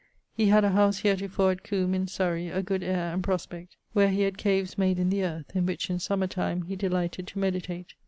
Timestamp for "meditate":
7.37-7.93